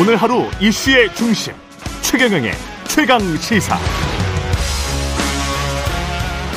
[0.00, 1.52] 오늘 하루 이슈의 중심
[2.02, 2.50] 최경영의
[2.88, 3.76] 최강 시사.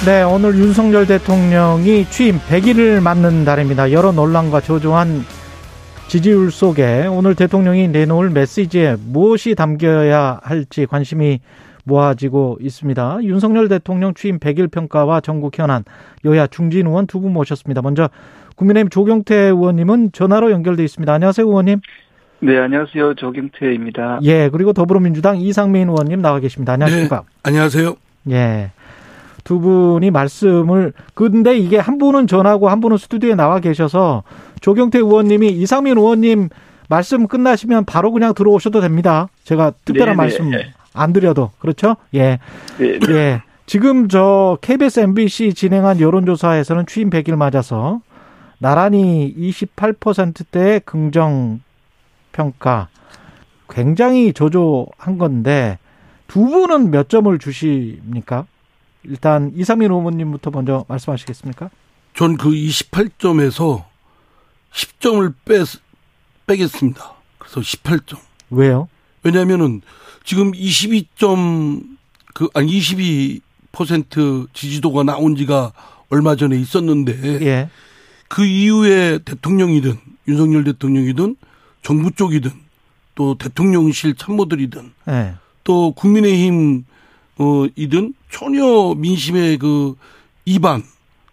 [0.06, 3.92] 네, 오늘 윤석열 대통령이 취임 100일을 맞는 달입니다.
[3.92, 5.24] 여러 논란과 조조한
[6.08, 11.40] 지지율 속에 오늘 대통령이 내놓을 메시지에 무엇이 담겨야 할지 관심이
[11.84, 13.20] 모아지고 있습니다.
[13.22, 15.84] 윤석열 대통령 취임 100일 평가와 전국 현안
[16.26, 17.82] 여야 중진 의원 두 분 모셨습니다.
[17.82, 18.10] 먼저
[18.56, 21.14] 국민의힘 조경태 의원님은 전화로 연결돼 있습니다.
[21.14, 21.82] 안녕하세요, 의원님.
[22.40, 23.16] 네, 안녕하세요.
[23.16, 24.20] 조경태입니다.
[24.24, 26.74] 예, 그리고 더불어민주당 이상민 의원님 나와 계십니다.
[26.74, 27.22] 안녕하십니까?
[27.22, 27.96] 네, 안녕하세요.
[28.30, 28.72] 예.
[29.44, 34.24] 두 분이 말씀을 근데 이게 한 분은 전하고 한 분은 스튜디오에 나와 계셔서
[34.62, 36.50] 조경태 의원님이 이상민 의원님
[36.90, 39.30] 말씀 끝나시면 바로 그냥 들어오셔도 됩니다.
[39.44, 40.16] 제가 특별한 네네.
[40.16, 40.52] 말씀
[40.94, 41.96] 안 드려도 그렇죠?
[42.14, 42.40] 예.
[42.78, 43.42] 네, 예.
[43.66, 48.02] 지금 저 KBS MBC 진행한 여론조사에서는 취임 100일 맞아서
[48.60, 51.62] 나란히 28%대 긍정
[52.38, 52.88] 평가
[53.68, 55.80] 굉장히 조조한 건데
[56.28, 58.46] 두 분은 몇 점을 주십니까?
[59.04, 61.72] 일단 이상민 의원님부터 먼저 말씀하시겠습니까?
[62.14, 63.86] 전 그 28점에서
[64.72, 65.64] 10점을 빼,
[66.46, 67.14] 빼겠습니다.
[67.40, 68.20] 그래서 18점.
[68.52, 68.88] 왜요?
[69.24, 69.82] 왜냐면은
[70.24, 71.98] 지금 22점,
[72.34, 75.72] 그, 아니, 22% 지지도가 나온 지가
[76.10, 77.46] 얼마 전에 있었는데.
[77.46, 77.70] 예.
[78.28, 81.36] 그 이후에 대통령이든 윤석열 대통령이든
[81.88, 82.52] 정부 쪽이든
[83.16, 85.36] 또 대통령실 참모들이든 예.
[85.64, 86.84] 또 국민의힘
[87.38, 89.96] 어 이든 전혀 민심의 그
[90.44, 90.84] 이반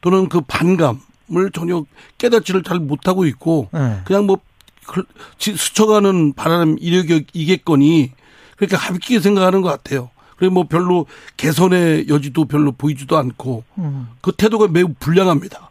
[0.01, 1.85] 또는 그 반감을 전혀
[2.19, 4.03] 깨닫지를 잘 못하고 있고 예.
[4.05, 4.39] 그냥 뭐
[4.87, 5.03] 그-
[5.39, 8.13] 지- 스쳐가는 바람 이력이겠거니
[8.57, 10.11] 그렇게 가볍게 생각하는 것 같아요.
[10.37, 14.07] 그리고 뭐 별로 개선의 여지도 별로 보이지도 않고 음.
[14.21, 15.71] 그 태도가 매우 불량합니다.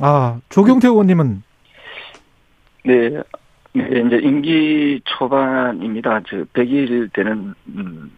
[0.00, 1.42] 아, 조경태 의원님은
[2.84, 3.22] 네.
[3.76, 6.20] 네, 이제 임기 초반입니다.
[6.28, 8.10] 저 100일 되는 음,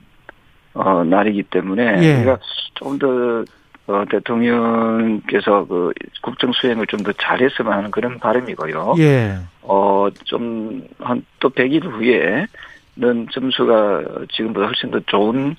[0.75, 2.17] 어, 날이기 때문에 예.
[2.17, 2.39] 우리가
[2.75, 3.45] 좀더
[3.89, 5.93] 어, 대통령께서 그
[6.23, 8.95] 국정 수행을 좀 더 잘했으면 하는 그런 바람이고요.
[8.99, 9.39] 예.
[9.63, 15.57] 어, 좀, 한, 또 100일 후에는 점수가 지금보다 훨씬 더 좋은,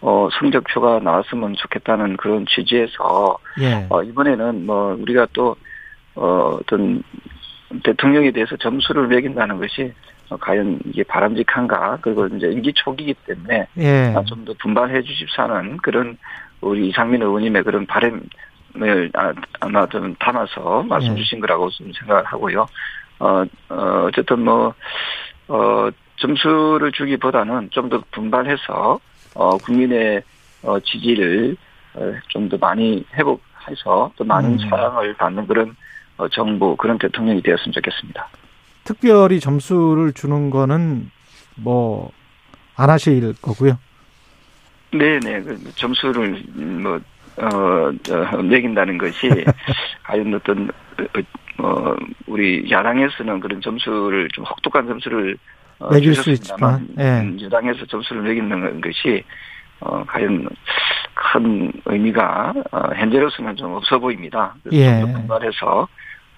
[0.00, 3.86] 어, 성적표가 나왔으면 좋겠다는 그런 취지에서, 예.
[3.90, 5.56] 어, 이번에는 뭐, 우리가 또,
[6.14, 7.02] 어, 어떤,
[7.82, 9.92] 대통령에 대해서 점수를 매긴다는 것이,
[10.28, 14.14] 어, 과연 이게 바람직한가, 그리고 이제 임기 초기이기 때문에, 예.
[14.26, 16.16] 좀더 분발해 주십사 하는 그런,
[16.60, 21.16] 우리 이상민 의원님의 그런 바람을 아, 아마 좀 담아서 말씀 예.
[21.16, 22.66] 주신 거라고 좀 생각을 하고요.
[23.18, 24.74] 어, 어, 어쨌든 뭐,
[25.48, 28.98] 어, 점수를 주기보다는 좀 더 분발해서,
[29.34, 30.22] 어, 국민의,
[30.62, 31.56] 어, 지지를,
[31.94, 34.58] 어, 좀 더 많이 회복해서 또 많은 음.
[34.68, 35.74] 사랑을 받는 그런, 어,
[36.32, 38.28] 정부, 그런 대통령이 되었으면 좋겠습니다.
[38.84, 41.10] 특별히 점수를 주는 거는
[41.56, 42.12] 뭐
[42.76, 43.78] 안 하실 거고요.
[44.92, 47.00] 네네, 그 점수를, 음, 뭐,
[47.36, 49.28] 어, 저, 매긴다는 것이,
[50.04, 50.70] 과연 어떤,
[51.58, 51.96] 어, 어,
[52.26, 55.36] 우리 야당에서는 그런 점수를 좀 혹독한 점수를
[55.78, 57.20] 어, 매길 수 있지만, 예.
[57.20, 59.22] 음, 여당에서 점수를 매기는 것이,
[59.80, 60.48] 어, 과연
[61.14, 64.54] 큰 의미가, 어, 현재로서는 좀 없어 보입니다.
[64.72, 65.00] 예.
[65.00, 65.88] 분발해서,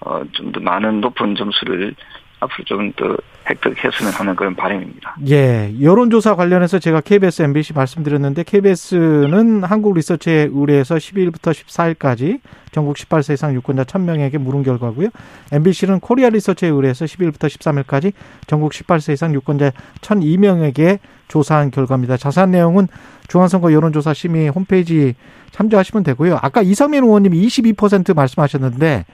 [0.01, 1.95] 어, 좀 더 많은 높은 점수를
[2.39, 3.17] 앞으로 좀 더
[3.49, 5.15] 획득했으면 하는 그런 바람입니다.
[5.27, 13.55] 예, 여론조사 관련해서 제가 KBS, MBC 말씀드렸는데 KBS는 한국리서치에 의뢰해서 12일부터 14일까지 전국 18세 이상
[13.55, 15.09] 유권자 1000명에게 물은 결과고요.
[15.51, 18.13] MBC는 코리아 리서치에 의뢰해서 12일부터 13일까지
[18.45, 19.71] 전국 18세 이상 유권자
[20.01, 22.17] 1002명에게 조사한 결과입니다.
[22.17, 22.87] 자세한 내용은
[23.29, 25.15] 중앙선거 여론조사 심의 홈페이지
[25.51, 26.37] 참조하시면 되고요.
[26.41, 29.05] 아까 이상민 의원님이 22% 말씀하셨는데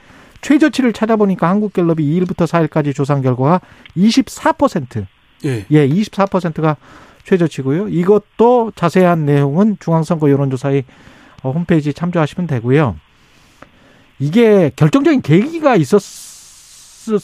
[0.45, 3.61] 최저치를 찾아보니까 한국갤럽이 2일부터 4일까지 조사한 결과가
[3.97, 5.07] 24%.
[5.45, 5.65] 예.
[5.71, 6.77] 예, 24%가
[7.23, 7.87] 최저치고요.
[7.87, 10.83] 이것도 자세한 내용은 중앙선거 여론조사의
[11.41, 12.95] 어, 홈페이지 참조하시면 되고요.
[14.19, 17.19] 이게 결정적인 계기가 있었을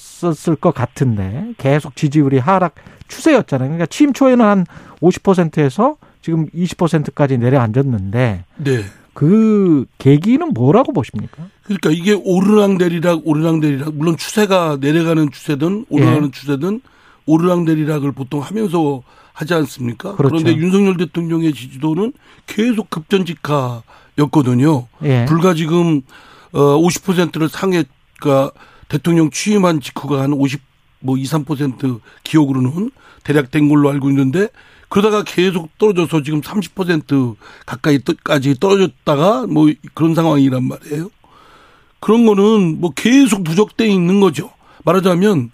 [0.59, 2.73] 것 같은데 계속 지지율이 하락
[3.07, 3.69] 추세였잖아요.
[3.69, 4.65] 그러니까 취임 초에는 한
[4.99, 8.83] 50%에서 지금 20%까지 내려앉았는데 네.
[9.13, 11.47] 그 계기는 뭐라고 보십니까?
[11.63, 16.31] 그러니까 이게 오르락내리락 오르락내리락 물론 추세가 내려가는 추세든 올라가는 예.
[16.31, 16.81] 추세든
[17.25, 19.03] 오르락내리락을 보통 하면서
[19.33, 20.15] 하지 않습니까?
[20.15, 20.35] 그렇죠.
[20.35, 22.13] 런데 윤석열 대통령의 지지도는
[22.47, 24.87] 계속 급전직하였거든요.
[25.03, 25.25] 예.
[25.25, 26.01] 불과 지금
[26.51, 27.83] 어 50%를 상해
[28.19, 28.51] 그러니까
[28.87, 30.61] 대통령 취임한 직후가 한 50,
[30.99, 32.91] 뭐 2, 3% 기억으로는
[33.23, 34.47] 대략 된 걸로 알고 있는데
[34.91, 41.09] 그러다가 계속 떨어져서 지금 30% 가까이까지 떨어졌다가 뭐 그런 상황이란 말이에요.
[42.01, 44.51] 그런 거는 뭐 계속 누적돼 있는 거죠.
[44.83, 45.51] 말하자면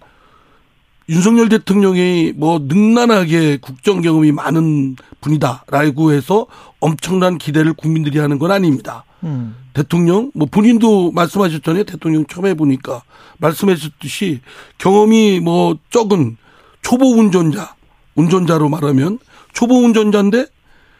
[1.09, 6.47] 윤석열 대통령이 뭐 능란하게 국정 경험이 많은 분이다라고 해서
[6.79, 9.05] 엄청난 기대를 국민들이 하는 건 아닙니다.
[9.23, 9.55] 음.
[9.73, 11.83] 대통령 뭐 본인도 말씀하셨잖아요.
[11.83, 13.03] 대통령 처음 해보니까
[13.37, 14.41] 말씀하셨듯이
[14.79, 16.37] 경험이 뭐 적은
[16.81, 17.76] 초보 운전자
[18.17, 19.19] 운전자로 말하면
[19.53, 20.47] 초보 운전자인데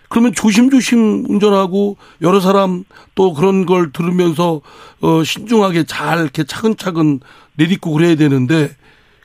[0.09, 2.85] 그러면 조심조심 운전하고 여러 사람
[3.15, 4.61] 또 그런 걸 들으면서
[5.01, 7.19] 어 신중하게 잘 이렇게 차근차근
[7.55, 8.69] 내딛고 그래야 되는데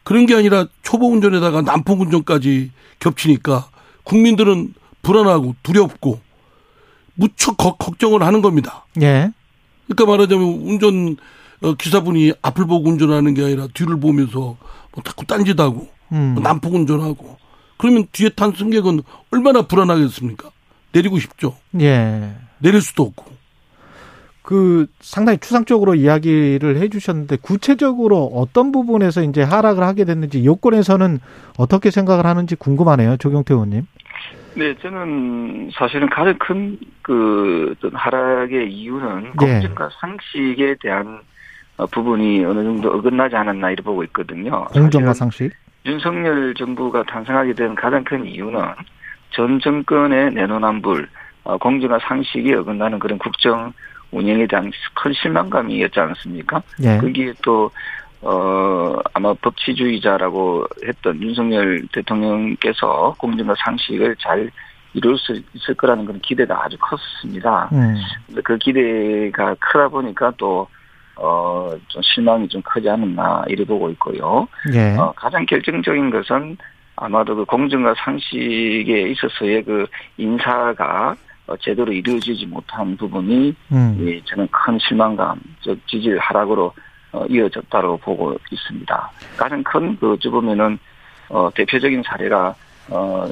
[0.03, 3.69] 그런 게 아니라 초보 운전에다가 난폭 운전까지 겹치니까
[4.03, 6.21] 국민들은 불안하고 두렵고
[7.15, 8.85] 무척 걱정을 하는 겁니다.
[9.01, 9.31] 예.
[9.87, 11.17] 그러니까 말하자면 운전
[11.61, 14.57] 어, 기사분이 앞을 보고 운전하는 게 아니라 뒤를 보면서
[14.93, 16.37] 뭐 자꾸 딴짓하고 음.
[16.43, 17.37] 난폭 운전하고
[17.83, 19.03] 그러면 뒤에 탄 승객은
[19.33, 20.51] 얼마나 불안하겠습니까?
[20.93, 21.57] 내리고 싶죠.
[21.81, 22.31] 예.
[22.59, 23.33] 내릴 수도 없고.
[24.43, 31.19] 그 상당히 추상적으로 이야기를 해 주셨는데 구체적으로 어떤 부분에서 이제 하락을 하게 됐는지 여권에서는
[31.59, 33.17] 어떻게 생각을 하는지 궁금하네요.
[33.17, 33.87] 조경태 의원님.
[34.55, 39.61] 네, 저는 사실은 가장 큰 그 하락의 이유는 예.
[39.61, 41.21] 공정과 상식에 대한
[41.77, 44.67] 어, 부분이 어느 정도 어긋나지 않았나 이렇게 보고 있거든요.
[44.67, 45.51] 공정과 상식?
[45.85, 48.61] 윤석열 정부가 탄생하게 된 가장 큰 이유는
[49.31, 51.09] 전 정권의 내노남불,
[51.45, 53.73] 어, 공정과 상식이 어긋나는 그런 국정
[54.11, 56.63] 운영에 대한 큰 실망감이었지 않습니까?
[56.83, 56.99] 예.
[56.99, 57.71] 거기에 또,
[58.21, 64.51] 어, 아마 법치주의자라고 했던 윤석열 대통령께서 공정과 상식을 잘
[64.95, 67.71] 이룰 수 있을 거라는 그런 기대가 아주 컸습니다.
[67.73, 67.97] 음.
[68.27, 70.69] 근데 그 기대가 크다 보니까 또,
[71.17, 74.49] 어, 좀 실망이 좀 크지 않았나, 이래 보고 있고요.
[74.73, 74.97] 예.
[74.97, 76.57] 어, 가장 결정적인 것은
[76.97, 79.87] 아마도 그 공정과 상식에 있어서의 그
[80.17, 81.15] 인사가
[81.47, 83.97] 어, 제대로 이루어지지 못한 부분이 음.
[84.01, 86.73] 예, 저는 큰 실망감, 즉 지지율 하락으로
[87.13, 89.11] 어, 이어졌다고 보고 있습니다.
[89.37, 90.79] 가장 큰그 어찌 보면은
[91.29, 92.55] 어, 대표적인 사례가
[92.91, 93.29] 어,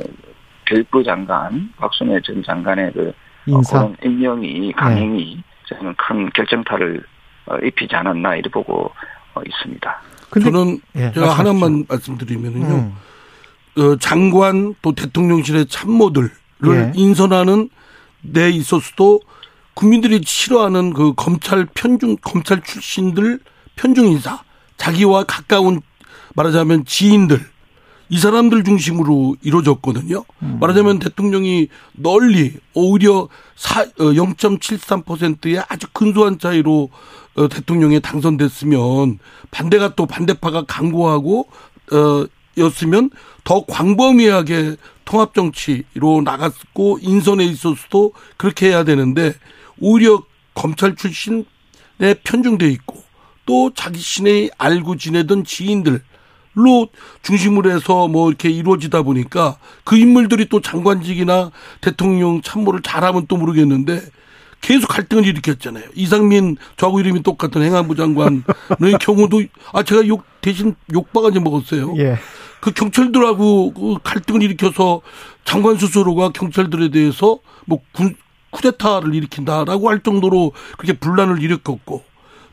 [0.66, 3.12] 교육부 장관 박순애 전 장관의 그
[3.46, 5.42] 인사 어, 그런 임명이 강행이 네.
[5.66, 7.02] 저는 큰 결정타를 어,
[7.62, 8.90] 입히지 않았나 이렇게 보고
[9.34, 10.02] 어, 있습니다.
[10.42, 12.74] 저는 예, 제가 하나만 말씀드리면은요.
[12.74, 12.96] 음.
[13.78, 16.30] 어, 장관 또 대통령실의 참모들을
[16.66, 16.92] 예.
[16.94, 17.70] 인선하는
[18.32, 19.20] 데 있어서도
[19.74, 23.40] 국민들이 싫어하는 그 검찰 편중 검찰 출신들
[23.76, 24.42] 편중 인사
[24.76, 25.80] 자기와 가까운
[26.34, 27.40] 말하자면 지인들
[28.10, 30.24] 이 사람들 중심으로 이루어졌거든요.
[30.42, 30.58] 음.
[30.60, 36.90] 말하자면 대통령이 널리 오히려 0.73%의 어, 아주 근소한 차이로
[37.36, 39.20] 어, 대통령에 당선됐으면
[39.52, 41.46] 반대가 또 반대파가 강고하고
[41.92, 42.26] 어
[42.58, 43.10] 였으면
[43.44, 49.34] 더 광범위하게 통합 정치로 나갔고 인선에 있어서도 그렇게 해야 되는데
[49.78, 50.24] 오히려
[50.54, 51.44] 검찰 출신에
[52.24, 53.04] 편중돼 있고
[53.46, 56.02] 또 자기 신의 알고 지내던 지인들
[56.54, 56.88] 로
[57.22, 64.00] 중심으로 해서 뭐 이렇게 이루어지다 보니까 그 인물들이 또 장관직이나 대통령 참모를 잘하면 또 모르겠는데
[64.60, 65.84] 계속 갈등을 일으켰잖아요.
[65.94, 68.42] 이상민 저하고 이름이 똑같은 행안부 장관의
[69.00, 69.42] 경우도
[69.72, 71.94] 아 제가 욕 대신 욕바가지 먹었어요.
[71.98, 72.18] 예.
[72.60, 75.00] 그 경찰들하고 그 갈등을 일으켜서
[75.44, 78.14] 장관 스스로가 경찰들에 대해서 뭐 군,
[78.50, 82.09] 쿠데타를 일으킨다라고 할 정도로 그렇게 분란을 일으켰고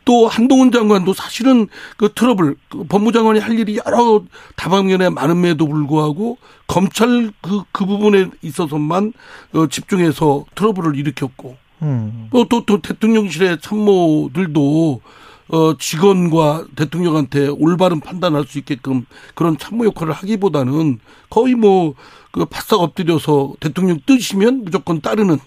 [0.08, 1.68] 또 한동훈 장관도 사실은
[1.98, 4.24] 그 트러블 그 법무장관이 할 일이 여러
[4.56, 9.12] 다방면에 많음에도 불구하고 검찰 그, 그 부분에 있어서만
[9.54, 12.30] 어, 집중해서 트러블을 일으켰고 음.
[12.32, 15.02] 또, 또, 또 대통령실의 참모들도
[15.50, 21.00] 어, 직원과 대통령한테 올바른 판단할 수 있게끔 그런 참모 역할을 하기보다는
[21.30, 21.96] 거의 뭐,
[22.32, 25.38] 그 바싹 엎드려서 대통령 뜨시면 무조건 따르는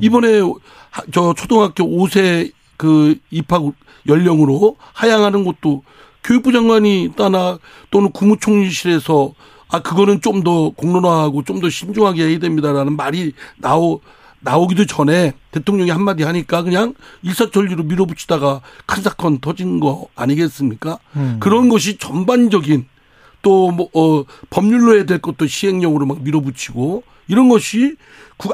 [0.00, 0.42] 이번에
[1.12, 3.62] 저 초등학교 5세 그 입학
[4.08, 5.82] 연령으로 하향하는 것도
[6.22, 7.58] 교육부 장관이 따나
[7.90, 9.32] 또는 국무총리실에서
[9.68, 14.00] 아 그거는 좀 더 공론화하고 좀 더 신중하게 해야 됩니다라는 말이 나오
[14.40, 20.98] 나오기도 전에 대통령이 한마디 하니까 그냥 일사천리로 밀어붙이다가 큰 사건 터진 거 아니겠습니까?
[21.16, 21.38] 음.
[21.40, 22.86] 그런 것이 전반적인
[23.42, 27.96] 또 뭐, 어, 법률로 해야 될 것도 시행령으로 막 밀어붙이고 이런 것이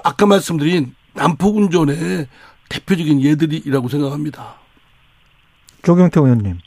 [0.05, 2.26] 아까 말씀드린 난폭 운전의
[2.76, 4.55] 대표적인 예들이라고 생각합니다.
[5.83, 6.59] 조경태 의원님.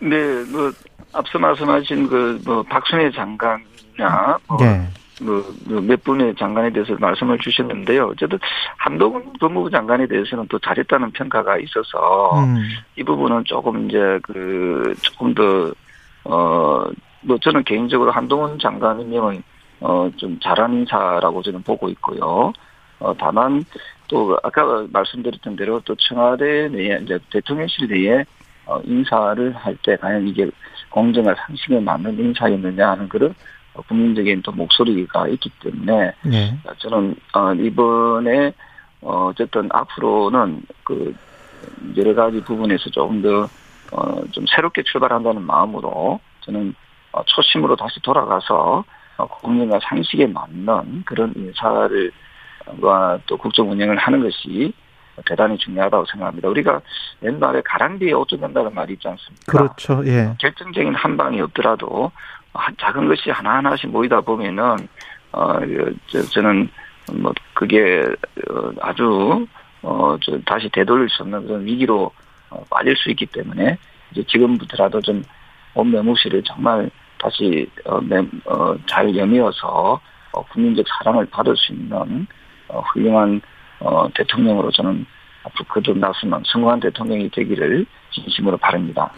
[0.00, 0.16] 네,
[0.50, 0.70] 뭐
[1.12, 4.88] 앞서 말씀하신 그뭐 박순애 장관이나 뭐 네.
[5.20, 8.06] 뭐, 뭐몇 분의 장관에 대해서 말씀을 주셨는데요.
[8.06, 8.38] 어쨌든
[8.76, 12.56] 한동훈 법무부 장관에 대해서는 또 잘했다는 평가가 있어서 음.
[12.96, 15.72] 이 부분은 조금 이제 그 조금 더
[16.24, 19.42] 어 뭐 저는 개인적으로 한동훈 장관 임명은
[19.80, 22.52] 어 좀 잘한 인사라고 저는 보고 있고요.
[23.00, 23.64] 어 다만
[24.08, 28.24] 또 아까 말씀드렸던 대로 또 청와대 내에 이제 대통령실 내에
[28.66, 30.50] 어, 인사를 할 때 과연 이게
[30.90, 33.34] 공정과 상식에 맞는 인사였느냐 하는 그런
[33.86, 36.58] 국민적인 또 목소리가 있기 때문에 네.
[36.78, 38.52] 저는 어, 이번에
[39.00, 41.14] 어, 어쨌든 앞으로는 그
[41.96, 43.48] 여러 가지 부분에서 조금 더
[43.92, 46.74] 어, 좀 새롭게 출발한다는 마음으로 저는
[47.12, 48.84] 어, 초심으로 다시 돌아가서
[49.16, 52.10] 어, 국민과 상식에 맞는 그런 인사를
[53.26, 54.72] 또 국정 운영을 하는 것이
[55.26, 56.48] 대단히 중요하다고 생각합니다.
[56.48, 56.80] 우리가
[57.22, 59.52] 옛날에 가랑비에 옷 젖는다는 말이 있지 않습니까?
[59.52, 60.06] 그렇죠.
[60.06, 60.34] 예.
[60.38, 62.12] 결정적인 한 방이 없더라도
[62.80, 64.76] 작은 것이 하나하나씩 모이다 보면은
[65.32, 65.58] 어
[66.06, 66.68] 저, 저는
[67.14, 68.02] 뭐 그게
[68.50, 69.46] 어, 아주
[69.82, 72.10] 어저 다시 되돌릴 수 없는 그런 위기로
[72.50, 73.76] 어, 빠질 수 있기 때문에
[74.12, 75.22] 이제 지금부터라도 좀
[75.74, 78.00] 온매무시를 정말 다시 어
[78.86, 80.00] 잘 여미어서
[80.32, 82.26] 어, 국민적 사랑을 받을 수 있는
[82.68, 83.40] 어, 훌륭한
[83.80, 85.06] 어, 대통령으로 저는
[85.44, 89.10] 앞으로 거듭났으면 성공한 대통령이 되기를 진심으로 바랍니다.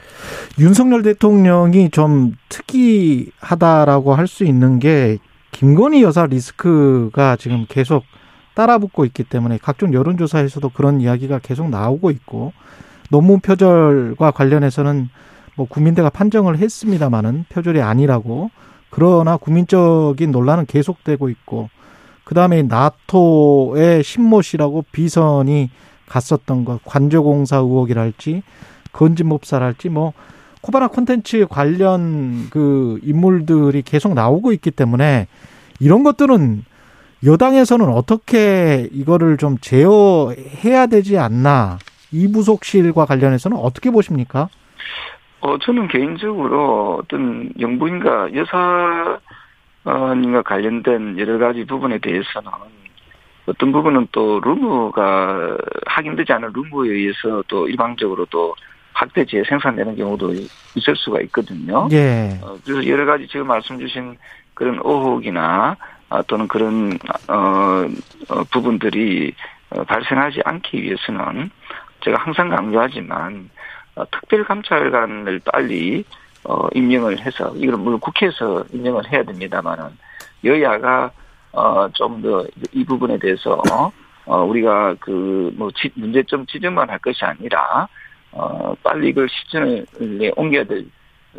[0.58, 5.18] 윤석열 대통령이 좀 특이하다라고 할 수 있는 게
[5.52, 8.04] 김건희 여사 리스크가 지금 계속
[8.54, 12.52] 따라붙고 있기 때문에 각종 여론조사에서도 그런 이야기가 계속 나오고 있고
[13.10, 15.08] 논문 표절과 관련해서는
[15.56, 18.50] 뭐 국민대가 판정을 했습니다마는 표절이 아니라고
[18.90, 21.70] 그러나 국민적인 논란은 계속되고 있고
[22.30, 25.68] 그다음에 나토의 신모 씨라고 비선이
[26.06, 28.44] 갔었던 것 관조공사 의혹이랄지
[28.92, 30.12] 건진법사랄지 뭐
[30.60, 35.26] 코바나 콘텐츠 관련 그 인물들이 계속 나오고 있기 때문에
[35.80, 36.64] 이런 것들은
[37.26, 41.78] 여당에서는 어떻게 이거를 좀 제어해야 되지 않나
[42.12, 44.48] 이부속실과 관련해서는 어떻게 보십니까?
[45.40, 49.18] 어 저는 개인적으로 어떤 영부인과 여사
[49.84, 52.50] 님과 관련된 여러 가지 부분에 대해서는
[53.46, 55.56] 어떤 부분은 또 루머가
[55.86, 58.54] 확인되지 않은 루머에 의해서 또 일방적으로 또
[58.92, 61.88] 확대지에 생산되는 경우도 있을 수가 있거든요.
[61.92, 62.38] 예.
[62.42, 64.16] 어, 그래서 여러 가지 지금 말씀 주신
[64.54, 65.76] 그런 의혹이나
[66.10, 67.86] 아, 또는 그런 어,
[68.28, 69.32] 어 부분들이
[69.70, 71.50] 어, 발생하지 않기 위해서는
[72.04, 73.48] 제가 항상 강조하지만
[73.94, 76.04] 어, 특별감찰관을 빨리
[76.44, 79.84] 어, 임명을 해서 이걸 물론 국회에서 임명을 해야 됩니다만은
[80.44, 81.10] 여야가
[81.52, 83.60] 어, 좀 더 이 부분에 대해서
[84.26, 87.88] 어, 우리가 그뭐 문제점 지적만 할 것이 아니라
[88.32, 89.86] 어, 빨리 이걸 시즌을
[90.36, 90.86] 옮겨야 될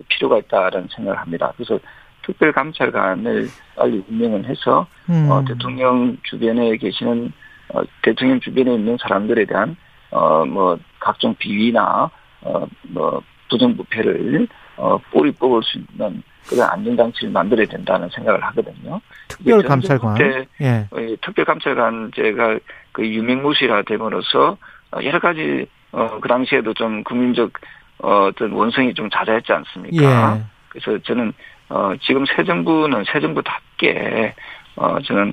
[0.09, 1.53] 필요가 있다라는 생각을 합니다.
[1.55, 1.79] 그래서
[2.23, 5.29] 특별감찰관을 빨리 임명을 해서 음.
[5.31, 7.31] 어, 대통령 주변에 계시는
[7.69, 9.75] 어, 대통령 주변에 있는 사람들에 대한
[10.11, 12.09] 어, 뭐 각종 비위나
[12.41, 14.47] 어, 뭐 부정부패를
[14.81, 18.99] 어, 뿌리 뽑을 수 있는 그런 안전장치를 만들어야 된다는 생각을 하거든요.
[19.27, 20.17] 특별감찰관.
[20.61, 20.87] 예.
[21.21, 22.57] 특별감찰관제가
[22.91, 24.57] 그 유명무실화 됨으로써
[25.03, 27.51] 여러 가지 어, 그 당시에도 좀 국민적
[27.99, 30.37] 어, 어떤 원성이 좀 잦아했지 않습니까?
[30.37, 30.43] 예.
[30.69, 31.31] 그래서 저는
[31.69, 34.33] 어, 지금 새 정부는 새 정부답게
[34.77, 35.31] 어, 저는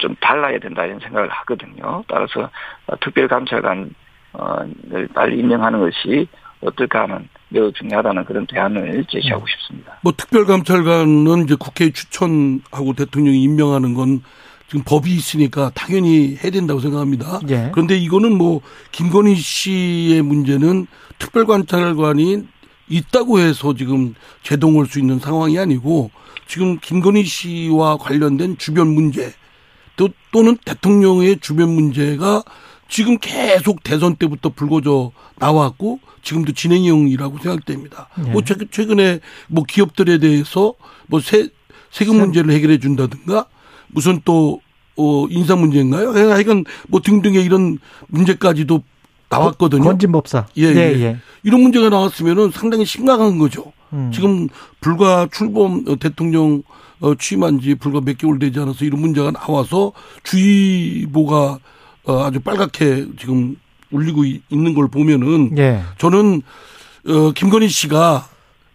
[0.00, 2.04] 좀 달라야 된다 이런 생각을 하거든요.
[2.08, 2.50] 따라서
[2.86, 3.88] 어, 특별감찰관을
[5.14, 6.28] 빨리 임명하는 것이
[6.62, 9.98] 어떨까 하는 매우 중요하다는 그런 대안을 제시하고 싶습니다.
[10.02, 14.22] 뭐 특별감찰관은 이제 국회에 추천하고 대통령이 임명하는 건
[14.68, 17.40] 지금 법이 있으니까 당연히 해야 된다고 생각합니다.
[17.50, 17.70] 예.
[17.74, 20.86] 그런데 이거는 뭐 김건희 씨의 문제는
[21.18, 22.46] 특별관찰관이
[22.88, 26.10] 있다고 해서 지금 제동할 수 있는 상황이 아니고
[26.46, 29.32] 지금 김건희 씨와 관련된 주변 문제
[29.96, 32.42] 또 또는 대통령의 주변 문제가
[32.92, 38.10] 지금 계속 대선 때부터 불거져 나왔고 지금도 진행형이라고 생각됩니다.
[38.22, 38.30] 네.
[38.30, 40.74] 뭐 최근에 뭐 기업들에 대해서
[41.06, 41.48] 뭐 세,
[41.90, 43.46] 세금 문제를 해결해 준다든가
[43.88, 44.60] 무슨 또,
[44.96, 46.10] 어, 인사 문제인가요?
[46.10, 48.82] 하여간 뭐 등등의 이런 문제까지도
[49.30, 49.84] 나왔거든요.
[49.84, 50.48] 건진법사.
[50.58, 50.74] 예, 예.
[50.74, 51.00] 예.
[51.00, 51.16] 예.
[51.44, 53.72] 이런 문제가 나왔으면은 상당히 심각한 거죠.
[53.94, 54.10] 음.
[54.12, 54.50] 지금
[54.82, 56.62] 불과 출범 어, 대통령
[57.00, 59.92] 어, 취임한 지 불과 몇 개월 되지 않아서 이런 문제가 나와서
[60.24, 61.58] 주의보가
[62.04, 63.56] 어, 아주 빨갛게 지금
[63.90, 65.82] 울리고 있는 걸 보면은 예.
[65.98, 66.42] 저는
[67.06, 68.28] 어, 김건희 씨가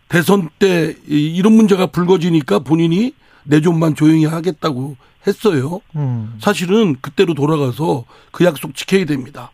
[0.10, 5.82] 대선 때 이런 문제가 불거지니까 본인이 내 좀만 조용히 하겠다고 했어요.
[5.96, 6.38] 음.
[6.40, 9.52] 사실은 그때로 돌아가서 그 약속 지켜야 됩니다.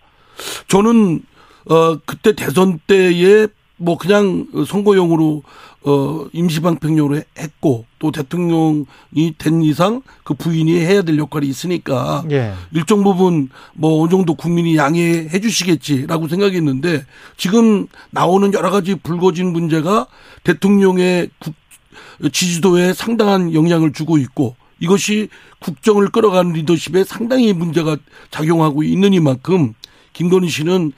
[0.67, 1.23] 저는
[1.69, 3.47] 어 그때 대선 때에
[3.83, 5.43] 뭐 그냥 선거용으로
[5.85, 12.53] 어 임시방편용으로 했고 또 대통령이 된 이상 그 부인이 해야 될 역할이 있으니까 예.
[12.71, 17.03] 일정 부분 뭐 어느 정도 국민이 양해해 주시겠지라고 생각했는데
[17.35, 20.07] 지금 나오는 여러 가지 불거진 문제가
[20.45, 21.53] 대통령의 국
[22.31, 25.27] 지지도에 상당한 영향을 주고 있고 이것이
[25.59, 27.97] 국정을 끌어가는 리더십에 상당히 문제가
[28.31, 29.73] 작용하고 있는 이만큼
[30.13, 30.93] 김건희 씨는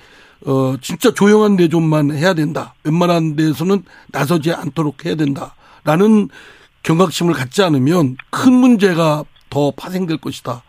[0.46, 2.76] 어, 진짜 조용한 내좀만 해야 된다.
[2.84, 5.56] 웬만한 데서는 나서지 않도록 해야 된다.
[5.84, 6.30] 라는
[6.84, 10.64] 경각심을 갖지 않으면 큰 문제가 더 파생될 것이다.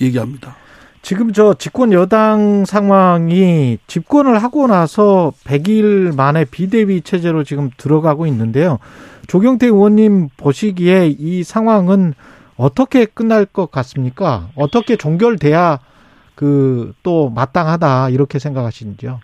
[0.00, 0.56] 얘기합니다.
[1.02, 8.78] 지금 저 집권 여당 상황이 집권을 하고 나서 100일 만에 비대위 체제로 지금 들어가고 있는데요.
[9.26, 12.14] 조경태 의원님 보시기에 이 상황은
[12.56, 14.48] 어떻게 끝날 것 같습니까?
[14.54, 15.78] 어떻게 종결돼야
[16.34, 19.20] 그 또 마땅하다 이렇게 생각하시는지요?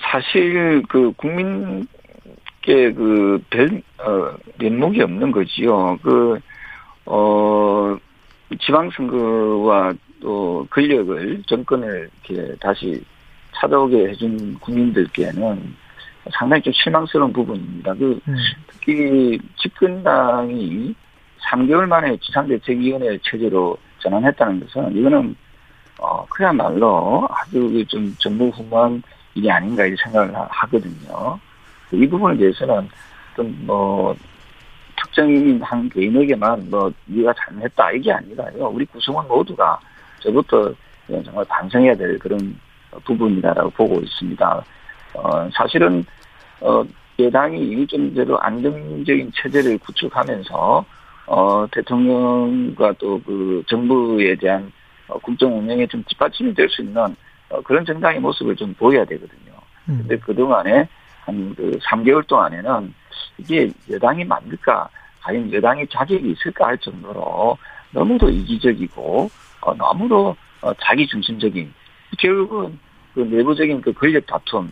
[0.00, 5.98] 사실 그 국민께 그별 어, 면목이 없는 거지요.
[6.02, 6.40] 그
[7.06, 7.96] 어
[8.60, 13.02] 지방선거와 또 권력을 정권을 이렇게 다시
[13.54, 15.74] 찾아오게 해준 국민들께는
[16.32, 17.94] 상당히 좀 실망스러운 부분입니다.
[17.94, 18.36] 그 음.
[18.68, 20.94] 특히 집권당이
[21.50, 25.34] 3개월 만에 지상대책위원회 체제로 전환했다는 것은 이거는
[26.02, 29.00] 어 그야말로 아주 좀 정무후무한
[29.34, 31.38] 일이 아닌가 이 생각을 하거든요.
[31.92, 32.88] 이 부분에 대해서는
[33.32, 34.14] 어떤 뭐
[34.96, 38.68] 특정인 한 개인에게만 뭐 네가 잘못했다 이게 아니라요.
[38.68, 39.78] 우리 구성원 모두가
[40.20, 40.74] 저부터
[41.24, 42.58] 정말 반성해야 될 그런
[43.04, 44.64] 부분이다라고 보고 있습니다.
[45.14, 46.04] 어, 사실은
[46.60, 46.84] 어,
[47.18, 50.84] 여당이 좀대로 안정적인 체제를 구축하면서
[51.26, 54.81] 어, 대통령과 또 그 정부에 대한 어,
[55.18, 57.14] 국정 운영에 좀 뒷받침이 될 수 있는
[57.50, 59.52] 어, 그런 정당의 모습을 좀 보여야 되거든요.
[59.88, 59.98] 음.
[59.98, 60.88] 근데 그동안에
[61.24, 62.92] 한 그 3개월 동안에는
[63.38, 64.88] 이게 여당이 맞을까,
[65.20, 67.56] 과연 여당이 자격이 있을까 할 정도로
[67.92, 71.72] 너무도 이기적이고, 어, 너무도 어, 자기 중심적인,
[72.18, 72.78] 결국은
[73.14, 74.70] 그 내부적인 그 권력 다툼에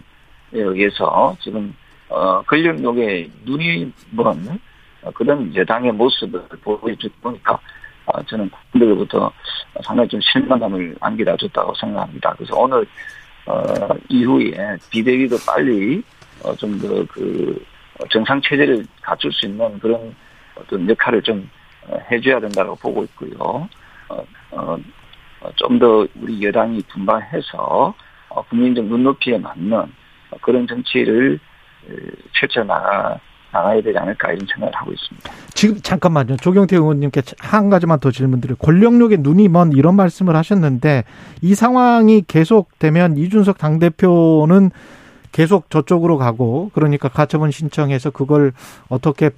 [0.52, 1.74] 의해서 지금,
[2.08, 4.58] 어, 권력욕에 눈이 먼
[5.02, 7.58] 어, 그런 여당의 모습을 보여주다 보니까 어,
[8.28, 9.32] 저는 국민들로부터
[9.84, 12.34] 상당히 좀 실망감을 안기다 줬다고 생각합니다.
[12.36, 12.86] 그래서 오늘
[13.46, 13.64] 어,
[14.08, 16.02] 이후에 비대위도 빨리
[16.44, 17.64] 어, 좀 더 그
[18.10, 20.14] 정상 체제를 갖출 수 있는 그런
[20.54, 21.48] 어떤 역할을 좀
[21.86, 23.68] 어, 해줘야 된다고 보고 있고요.
[24.08, 24.76] 어, 어,
[25.56, 27.94] 좀 더 우리 여당이 분발해서
[28.28, 29.92] 어, 국민적 눈높이에 맞는
[30.42, 31.38] 그런 정치를
[32.34, 33.18] 펼쳐 나가
[33.52, 35.30] 나가야 되지 않을까 이런 생각을 하고 있습니다.
[35.54, 36.36] 지금 잠깐만요.
[36.36, 38.56] 조경태 의원님께 한 가지만 더 질문드려요.
[38.56, 41.04] 권력력에 눈이 먼 이런 말씀을 하셨는데
[41.42, 44.70] 이 상황이 계속되면 이준석 당대표는
[45.32, 48.52] 계속 저쪽으로 가고 그러니까 가처분 신청해서 그걸
[48.88, 49.30] 어떻게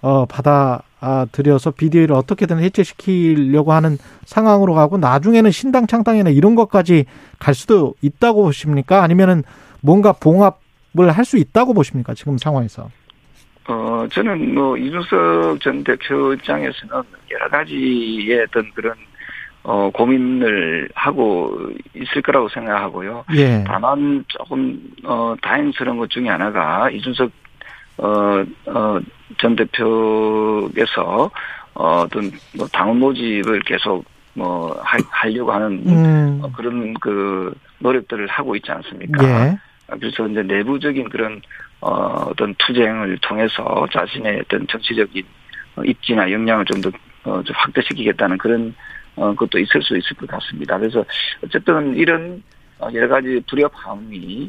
[0.00, 7.06] 어 받아들여서 비대위를 어떻게든 해체시키려고 하는 상황으로 가고 나중에는 신당 창당이나 이런 것까지
[7.38, 9.02] 갈 수도 있다고 보십니까?
[9.02, 9.42] 아니면은
[9.80, 12.14] 뭔가 봉합을 할 수 있다고 보십니까?
[12.14, 12.88] 지금 상황에서.
[13.68, 18.94] 어, 저는 뭐, 이준석 전 대표 입장에서는 여러 가지의 어떤 그런,
[19.62, 23.26] 어, 고민을 하고 있을 거라고 생각하고요.
[23.36, 23.62] 예.
[23.66, 27.30] 다만 조금, 어, 다행스러운 것 중에 하나가 이준석,
[27.98, 28.98] 어, 어,
[29.36, 31.30] 전 대표께서,
[31.74, 34.02] 어, 어떤, 뭐, 당원 모집을 계속,
[34.32, 36.40] 뭐, 하, 하려고 하는, 음.
[36.42, 39.24] 어, 그런 그, 노력들을 하고 있지 않습니까?
[39.24, 39.58] 예.
[40.00, 41.40] 그래서 이제 내부적인 그런
[41.80, 41.90] 어,
[42.30, 45.24] 어떤 투쟁을 통해서 자신의 어떤 정치적인
[45.76, 46.90] 어, 입지나 역량을 좀 더,
[47.24, 48.74] 어, 좀 확대시키겠다는 그런,
[49.16, 50.78] 어, 것도 있을 수 있을 것 같습니다.
[50.78, 51.04] 그래서
[51.44, 52.42] 어쨌든 이런
[52.80, 54.48] 어, 여러 가지 불협화음이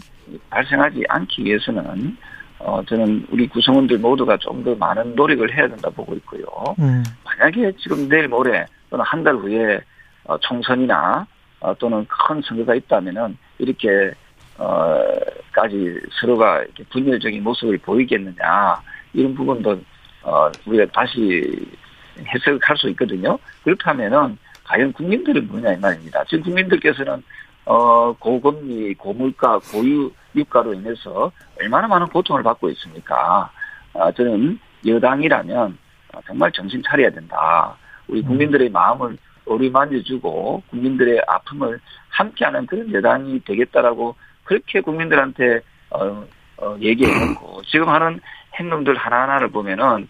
[0.49, 2.17] 발생하지 않기 위해서는
[2.59, 6.43] 어, 저는 우리 구성원들 모두가 좀 더 많은 노력을 해야 된다 보고 있고요.
[6.79, 7.03] 음.
[7.23, 9.79] 만약에 지금 내일 모레 또는 한 달 후에
[10.25, 11.25] 어, 총선이나
[11.61, 14.11] 어, 또는 큰 선거가 있다면은 이렇게
[14.59, 18.81] 어까지 서로가 이렇게 분열적인 모습을 보이겠느냐
[19.13, 19.81] 이런 부분도
[20.23, 21.65] 어 우리가 다시
[22.27, 23.39] 해석할 수 있거든요.
[23.63, 26.23] 그렇다면은 과연 국민들은 뭐냐 이 말입니다.
[26.25, 27.23] 지금 국민들께서는
[27.65, 33.49] 어 고금리, 고물가, 고유 유가로 인해서 얼마나 많은 고통을 받고 있습니까?
[33.93, 35.77] 아 저는 여당이라면
[36.27, 37.75] 정말 정신 차려야 된다.
[38.07, 38.25] 우리 음.
[38.25, 44.15] 국민들의 마음을 어루만져주고 국민들의 아픔을 함께하는 그런 여당이 되겠다라고
[44.49, 45.59] 그렇게 국민들한테
[45.91, 46.25] 어,
[46.57, 48.19] 어 얘기해놓고 지금 하는
[48.55, 50.09] 행동들 하나하나를 보면은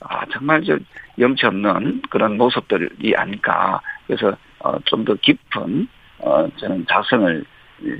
[0.00, 0.78] 아 정말 저
[1.18, 7.44] 염치 없는 그런 모습들이 아닐까 그래서 어, 좀 더 깊은 어, 저는 자성을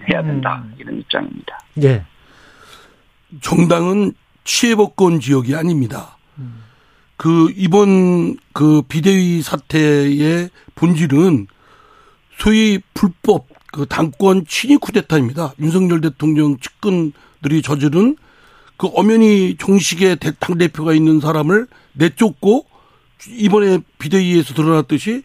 [0.09, 0.75] 해야 된다 음.
[0.79, 1.59] 이런 입장입니다.
[1.83, 2.05] 예.
[3.41, 4.13] 정당은
[4.45, 6.19] 취해복권 지역이 아닙니다.
[6.39, 6.63] 음.
[7.17, 11.49] 그 이번 그 비대위 사태의 본질은
[12.39, 15.55] 소위 불법 그 당권 친위 쿠데타입니다.
[15.61, 18.17] 윤석열 대통령 측근들이 저지른
[18.77, 22.67] 그 엄연히 종식의 당 대표가 있는 사람을 내쫓고
[23.29, 25.23] 이번에 비대위에서 드러났듯이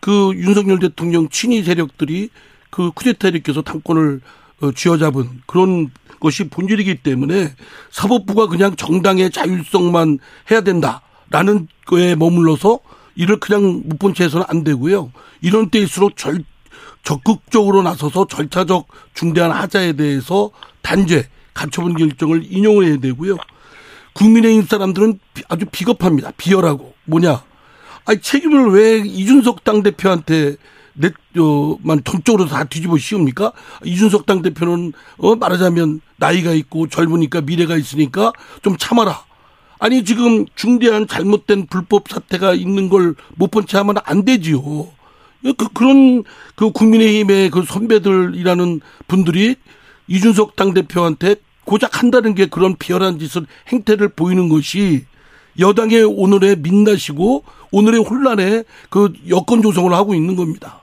[0.00, 2.30] 그 윤석열 대통령 친위 세력들이
[2.70, 4.20] 그 쿠데타 일으켜서 당권을
[4.60, 7.54] 어, 쥐어잡은 그런 것이 본질이기 때문에
[7.90, 10.18] 사법부가 그냥 정당의 자율성만
[10.50, 12.80] 해야 된다라는 거에 머물러서
[13.14, 15.12] 이를 그냥 못 본 채 해서는 안 되고요.
[15.40, 16.42] 이런 때일수록 절,
[17.06, 20.50] 적극적으로 나서서 절차적 중대한 하자에 대해서
[20.82, 23.36] 단죄, 가처분 결정을 인용을 해야 되고요.
[24.14, 26.32] 국민의힘 사람들은 아주 비겁합니다.
[26.36, 26.94] 비열하고.
[27.04, 27.44] 뭐냐.
[28.06, 30.56] 아니, 책임을 왜 이준석 당대표한테
[30.94, 33.52] 내, 어, 만 전적으로 다 뒤집어 씌웁니까?
[33.84, 39.24] 이준석 당대표는, 어, 말하자면 나이가 있고 젊으니까 미래가 있으니까 좀 참아라.
[39.78, 44.88] 아니, 지금 중대한 잘못된 불법 사태가 있는 걸 못 본 채 하면 안 되지요.
[45.52, 49.56] 그, 그런 그 국민의힘의 그 선배들이라는 분들이
[50.08, 55.04] 이준석 당대표한테 고작 한다는 게 그런 비열한 짓을 행태를 보이는 것이
[55.58, 60.82] 여당의 오늘의 민낯이고 오늘의 혼란에 그 여건 조성을 하고 있는 겁니다.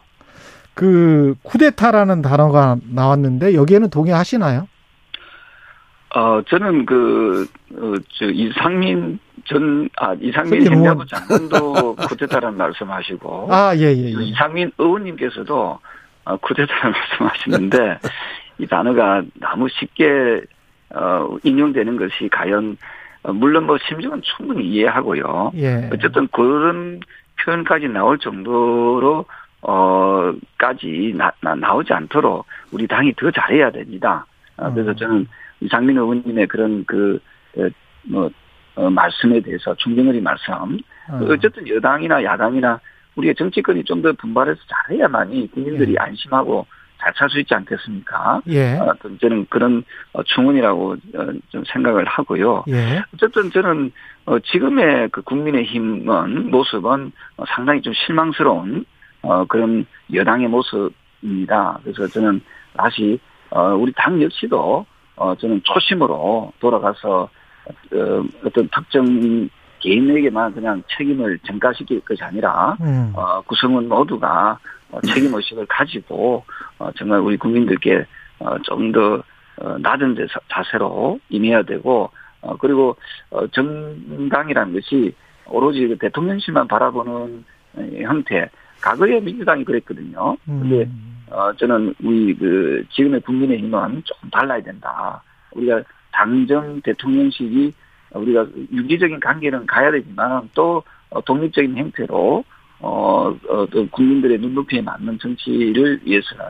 [0.74, 4.68] 그 쿠데타라는 단어가 나왔는데 여기에는 동의하시나요?
[6.16, 13.82] 어 저는 그 어, 저 이상민 전 아 이상민 행정부 장관도 쿠데타라는 말씀하시고 아 예
[13.94, 14.24] 예, 예.
[14.24, 15.80] 이상민 의원님께서도
[16.26, 18.00] 어, 쿠데타를 말씀하시는데
[18.60, 20.42] 이 단어가 너무 쉽게
[20.96, 22.78] 어, 인용되는 것이 과연
[23.24, 25.52] 어, 물론 뭐 심정은 충분히 이해하고요.
[25.56, 25.90] 예.
[25.92, 27.00] 어쨌든 그런
[27.44, 29.26] 표현까지 나올 정도로
[29.66, 34.26] 어 까지 나, 나, 나오지 않도록 우리 당이 더 잘해야 됩니다.
[34.58, 34.96] 어, 그래서 음.
[34.96, 35.28] 저는
[35.62, 37.20] 이상민 의원님의 그런 그
[38.04, 38.30] 뭐
[38.76, 40.54] 어, 말씀에 대해서 중정거리 말씀
[41.10, 41.20] 어.
[41.30, 42.80] 어쨌든 여당이나 야당이나
[43.16, 45.96] 우리가 정치권이 좀 더 분발해서 잘해야만이 국민들이 예.
[46.00, 46.66] 안심하고
[47.00, 48.42] 잘 살 수 있지 않겠습니까?
[48.48, 48.76] 예.
[48.76, 49.84] 어, 저는 그런
[50.14, 52.64] 어, 충원이라고 어, 좀 생각을 하고요.
[52.70, 53.04] 예.
[53.14, 53.92] 어쨌든 저는
[54.26, 58.86] 어, 지금의 그 국민의힘은 모습은 어, 상당히 좀 실망스러운
[59.22, 61.80] 어, 그런 여당의 모습입니다.
[61.84, 62.42] 그래서 저는
[62.76, 64.86] 다시 어, 우리 당 역시도
[65.18, 67.30] 어, 저는 초심으로 돌아가서
[67.70, 69.50] 어, 어떤 특정
[69.80, 73.12] 개인에게만 그냥 책임을 전가시킬 것이 아니라 음.
[73.16, 74.58] 어, 구성원 모두가
[74.92, 76.44] 어, 책임 의식을 가지고
[76.80, 78.06] 어, 정말 우리 국민들께
[78.40, 79.24] 어, 좀더
[79.58, 82.10] 어, 낮은 자- 자세로 임해야 되고
[82.42, 82.96] 어, 그리고
[83.30, 85.14] 어, 정당이라는 것이
[85.48, 87.46] 오로지 그 대통령실만 바라보는
[87.76, 88.50] 어, 형태.
[88.82, 90.36] 과거에 민주당이 그랬거든요.
[90.46, 91.24] 근데 음.
[91.32, 95.24] 어, 저는 우리 그 지금의 국민의힘은 조금 달라야 된다.
[95.52, 95.82] 우리가
[96.14, 97.74] 당정 대통령실이
[98.12, 102.44] 우리가 유기적인 관계는 가야 되지만 또 어, 독립적인 형태로
[102.80, 106.46] 어, 어, 또 국민들의 눈높이에 맞는 정치를 위해서는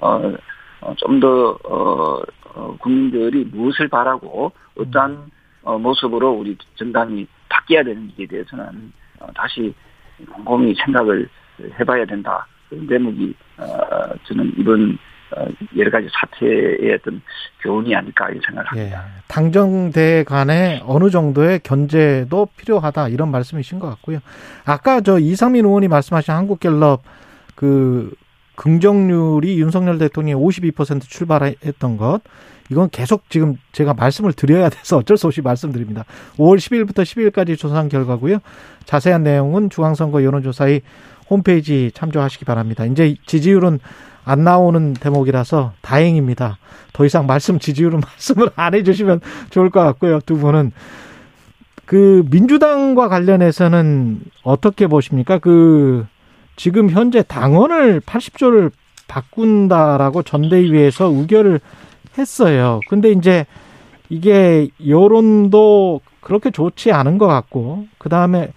[0.00, 0.32] 어,
[0.80, 2.22] 어, 좀더 어,
[2.54, 5.30] 어, 국민들이 무엇을 바라고 어떠한
[5.62, 9.72] 어, 모습으로 우리 정당이 바뀌어야 되는지에 대해서는 어, 다시
[10.30, 11.28] 곰곰이 생각을
[11.78, 12.46] 해봐야 된다.
[12.68, 15.11] 그런 대목이 어, 저는 이번 어,
[15.76, 17.22] 여러 가지 사태의 어떤
[17.62, 19.04] 교훈이 아닐까 이런 생각을 합니다.
[19.06, 19.22] 예.
[19.28, 24.18] 당정대 간에 어느 정도의 견제도 필요하다 이런 말씀이신 것 같고요.
[24.64, 27.02] 아까 저 이상민 의원이 말씀하신 한국갤럽
[27.54, 28.12] 그
[28.56, 32.20] 긍정률이 윤석열 대통령이 52% 출발했던 것
[32.70, 36.04] 이건 계속 지금 제가 말씀을 드려야 돼서 어쩔 수 없이 말씀드립니다.
[36.36, 38.38] 5월 10일부터 10일까지 조사한 결과고요.
[38.84, 40.82] 자세한 내용은 중앙선거 여론조사의
[41.28, 42.84] 홈페이지 참조하시기 바랍니다.
[42.84, 43.78] 이제 지지율은
[44.24, 46.58] 안 나오는 대목이라서 다행입니다.
[46.92, 50.20] 더 이상 말씀 지지율은 말씀을 안 해주시면 좋을 것 같고요.
[50.20, 50.72] 두 분은
[51.84, 55.38] 그 민주당과 관련해서는 어떻게 보십니까?
[55.38, 56.06] 그
[56.56, 58.70] 지금 현재 당원을 80조를
[59.08, 61.60] 바꾼다라고 전대위에서 의결을
[62.16, 62.80] 했어요.
[62.88, 63.46] 근데 이제
[64.08, 68.52] 이게 여론도 그렇게 좋지 않은 것 같고 그 다음에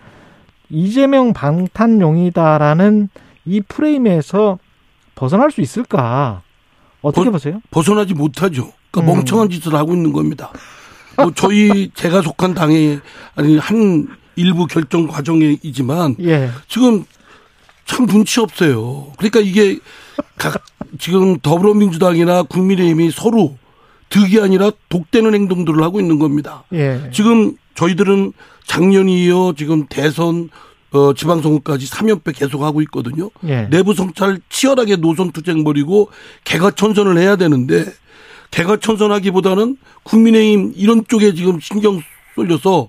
[0.70, 3.10] 이재명 방탄용이다라는
[3.46, 4.60] 이 프레임에서
[5.16, 6.42] 벗어날 수 있을까?
[7.02, 7.62] 어떻게 벗- 보세요?
[7.72, 8.72] 벗어나지 못하죠.
[8.92, 9.16] 그러니까 음.
[9.18, 10.52] 멍청한 짓을 하고 있는 겁니다.
[11.18, 13.00] 뭐 저희 제가 속한 당의
[13.36, 16.50] 아니 한 일부 결정 과정이지만 예.
[16.68, 17.06] 지금
[17.86, 19.12] 참 눈치 없어요.
[19.18, 19.80] 그러니까 이게
[20.38, 20.62] 각
[21.00, 23.58] 지금 더불어민주당이나 국민의힘이 서로
[24.10, 26.64] 득이 아니라 독대는 행동들을 하고 있는 겁니다.
[26.74, 27.10] 예.
[27.14, 28.34] 지금 저희들은
[28.66, 30.50] 작년이 이어 지금 대선
[30.96, 33.30] 어 지방선거까지 3연패 계속하고 있거든요.
[33.46, 33.68] 예.
[33.70, 36.10] 내부 성찰 치열하게 노선 투쟁 벌이고
[36.46, 37.86] 개과천선을 해야 되는데
[38.52, 42.02] 개과천선하기보다는 국민의힘 이런 쪽에 지금 신경
[42.36, 42.88] 쏠려서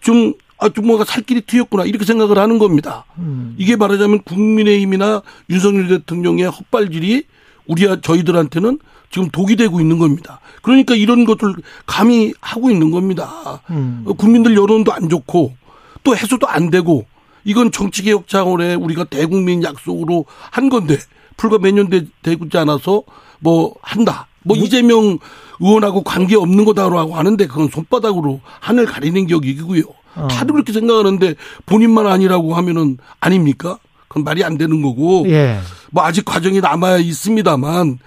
[0.00, 3.04] 좀 아, 좀 뭔가 살 길이 트였구나 이렇게 생각을 하는 겁니다.
[3.18, 3.54] 음.
[3.58, 7.24] 이게 말하자면 국민의힘이나 윤석열 대통령의 헛발질이
[7.66, 10.40] 우리 저희들한테는 지금 독이 되고 있는 겁니다.
[10.62, 11.54] 그러니까 이런 것들
[11.86, 13.62] 감히 하고 있는 겁니다.
[13.70, 14.02] 음.
[14.04, 15.54] 어, 국민들 여론도 안 좋고
[16.02, 17.06] 또 해소도 안 되고
[17.48, 20.98] 이건 정치개혁 차원의 우리가 대국민 약속으로 한 건데
[21.38, 23.02] 불과 몇 년 되지 않아서
[23.40, 24.26] 뭐 한다.
[24.44, 25.18] 뭐 이재명
[25.60, 29.82] 의원하고 관계 없는 거다라고 하는데 그건 손바닥으로 하늘 가리는 격이고요.
[30.16, 30.28] 어.
[30.28, 31.34] 다들 그렇게 생각하는데
[31.64, 33.78] 본인만 아니라고 하면은 아닙니까?
[34.08, 35.24] 그건 말이 안 되는 거고.
[35.30, 35.58] 예.
[35.90, 37.98] 뭐 아직 과정이 남아 있습니다만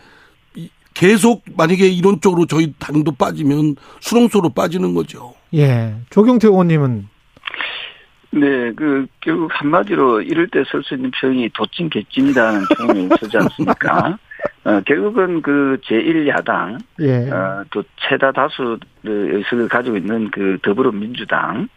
[0.55, 5.33] 이- 계속 만약에 이런 쪽으로 저희 당도 빠지면 수렁소로 빠지는 거죠.
[5.55, 5.95] 예.
[6.11, 7.07] 조경태 의원님은
[8.33, 14.17] 네, 그, 결국 한마디로 이럴 때 쓸 수 있는 표현이 도찐 개찐이라는 표현을 쓰지 않습니까?
[14.63, 17.29] 어, 결국은 그 제1야당, 예.
[17.29, 21.67] 어, 또 최다 다수 의석을 가지고 있는 그 더불어민주당의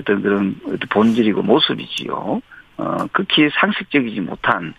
[0.00, 0.56] 어떤 그런
[0.90, 2.42] 본질이고 모습이지요.
[2.78, 4.74] 어, 극히 상식적이지 못한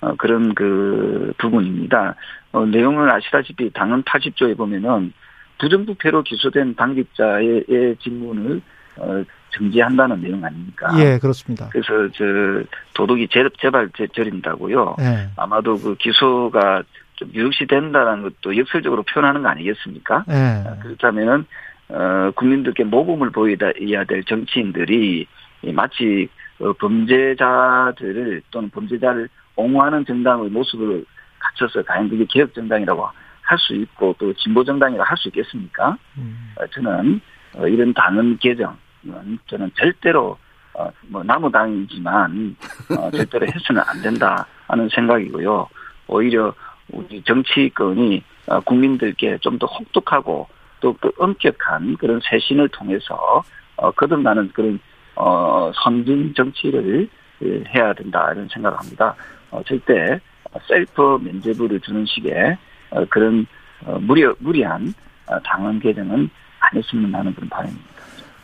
[0.00, 2.14] 어, 그런 그 부분입니다.
[2.52, 5.12] 어, 내용을 아시다시피 당헌 80조에 보면은
[5.58, 8.60] 부정부패로 기소된 당직자의 의 직무를
[8.96, 10.88] 어, 정지한다는 내용 아닙니까?
[10.98, 11.68] 예, 그렇습니다.
[11.70, 12.62] 그래서 저
[13.30, 14.96] 재, 재발 재- 저린다고요.
[15.00, 15.28] 예.
[15.36, 16.82] 아마도 그 기소가
[17.16, 20.24] 좀 유력시 된다는 것도 역설적으로 표현하는 거 아니겠습니까?
[20.30, 20.80] 예.
[20.82, 21.44] 그렇다면은
[21.88, 25.26] 어 국민들께 모범을 보여야 될 정치인들이
[25.62, 26.28] 이 마치
[26.58, 31.04] 어, 범죄자들을 또는 범죄자를 옹호하는 정당의 모습을
[31.38, 33.06] 갖춰서 과연 그게 개혁 정당이라고
[33.42, 35.96] 할 수 있고 또 진보 정당이라고 할 수 있겠습니까?
[36.16, 36.52] 음.
[36.56, 37.20] 어, 저는
[37.54, 38.74] 어, 이런 당헌 개정은
[39.46, 40.38] 저는 절대로
[40.74, 42.56] 어, 뭐 나무당이지만
[42.98, 45.68] 어, 절대로 해서는 안 된다 하는 생각이고요.
[46.08, 46.54] 오히려
[46.90, 50.48] 우리 정치권이 어, 국민들께 좀 더 혹독하고
[50.80, 53.42] 또 그 엄격한 그런 쇄신을 통해서
[53.76, 54.80] 어, 거듭나는 그런
[55.14, 57.08] 어, 선진 정치를
[57.44, 59.14] 예, 해야 된다 이런 생각을 합니다.
[59.50, 60.18] 어, 절대
[60.66, 62.56] 셀프 면죄부를 주는 식의
[62.90, 63.46] 어, 그런
[63.84, 64.92] 어, 무리 무리한
[65.26, 66.28] 어, 당헌 개정은
[66.60, 67.92] 안 했으면 하는 그런 바람입니다.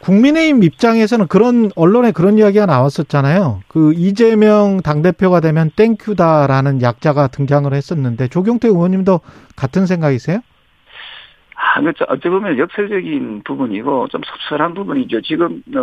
[0.01, 3.61] 국민의힘 입장에서는 그런 언론에 그런 이야기가 나왔었잖아요.
[3.69, 9.21] 그 이재명 당대표가 되면 thank you다라는 약자가 등장을 했었는데 조경태 의원님도
[9.57, 10.41] 같은 생각이세요?
[11.57, 15.21] 아, 그, 어찌 보면 역설적인 부분이고 좀 섭섭한 부분이죠.
[15.23, 15.81] 지금, 어,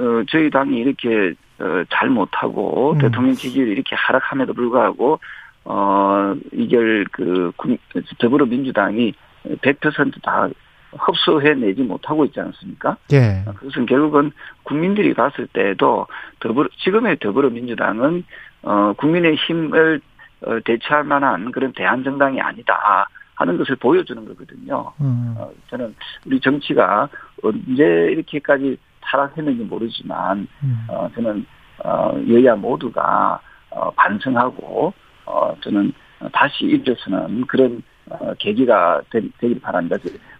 [0.00, 2.98] 어, 저희 당이 이렇게, 어, 잘 못하고 음.
[2.98, 5.20] 대통령 지지율이 이렇게 하락함에도 불구하고,
[5.64, 7.78] 어, 이걸 그, 국-
[8.18, 9.12] 더불어민주당이
[9.60, 10.48] 100%다
[10.92, 12.96] 흡수해내지 못하고 있지 않습니까?
[13.12, 13.44] 예.
[13.44, 16.06] 그것은 결국은 국민들이 봤을 때도
[16.40, 18.24] 더불어, 지금의 더불어민주당은,
[18.62, 20.00] 어, 국민의 힘을
[20.42, 24.92] 어, 대체할 만한 그런 대한정당이 아니다 하는 것을 보여주는 거거든요.
[25.00, 25.34] 음.
[25.36, 25.94] 어, 저는
[26.26, 27.08] 우리 정치가
[27.42, 30.86] 언제 이렇게까지 타락했는지 모르지만 음.
[30.88, 31.46] 어, 저는
[31.84, 34.92] 어, 여야 모두가 어, 반성하고
[35.26, 35.92] 어, 저는
[36.32, 39.96] 다시 일어서는 그런 어, 계기가 되, 길 바랍니다.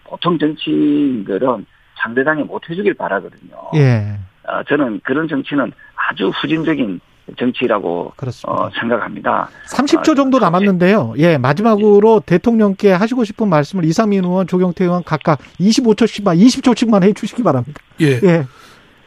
[0.09, 1.65] 보통 정치인들은
[2.01, 3.51] 상대당에 못 해주길 바라거든요.
[3.75, 4.17] 예.
[4.47, 6.99] 어, 저는 그런 정치는 아주 후진적인
[7.37, 8.51] 정치라고 그렇습니다.
[8.63, 9.49] 어, 생각합니다.
[9.67, 11.13] 30초 정도 남았는데요.
[11.17, 17.43] 예, 마지막으로 대통령께 하시고 싶은 말씀을 이상민 의원, 조경태 의원 각각 25초씩만, 20초씩만 해 주시기
[17.43, 17.79] 바랍니다.
[18.01, 18.19] 예.
[18.23, 18.45] 예.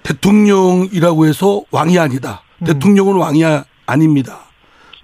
[0.05, 2.43] 대통령이라고 해서 왕이 아니다.
[2.59, 2.67] 음.
[2.67, 4.39] 대통령은 왕이 아- 아닙니다.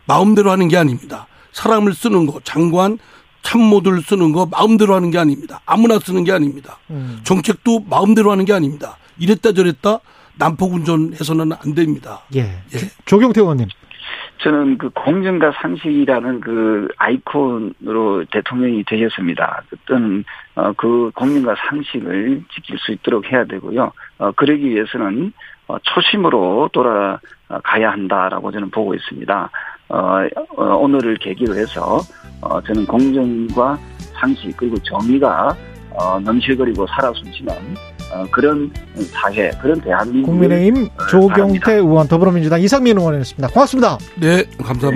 [0.07, 1.27] 마음대로 하는 게 아닙니다.
[1.53, 2.99] 사람을 쓰는 거, 장관,
[3.42, 5.61] 참모들 쓰는 거 마음대로 하는 게 아닙니다.
[5.66, 6.79] 아무나 쓰는 게 아닙니다.
[6.90, 7.20] 음.
[7.24, 8.96] 정책도 마음대로 하는 게 아닙니다.
[9.18, 10.01] 이랬다 저랬다
[10.38, 12.20] 난폭 운전해서는 안 됩니다.
[12.35, 12.40] 예.
[12.40, 12.79] 예.
[13.05, 13.66] 조경태 의원님.
[14.38, 19.62] 저는 그 공정과 상식이라는 그 아이콘으로 대통령이 되셨습니다.
[19.68, 20.24] 그때는
[20.55, 23.92] 어, 그 공정과 상식을 지킬 수 있도록 해야 되고요.
[24.18, 25.33] 어, 그러기 위해서는
[25.66, 29.51] 어, 초심으로 돌아가야 한다라고 저는 보고 있습니다.
[29.88, 30.20] 어,
[30.57, 32.01] 어, 오늘을 계기로 해서
[32.40, 33.79] 어, 저는 공정과
[34.20, 35.57] 상식 그리고 정의가
[35.90, 37.53] 어, 넘실거리고 살아 숨쉬는
[38.12, 38.70] 어, 그런
[39.11, 43.48] 사회, 그런 대한민국 국민의힘 조경태 의원, 더불어민주당 이상민 의원이었습니다.
[43.48, 43.98] 고맙습니다.
[44.20, 44.90] 네, 감사합니다.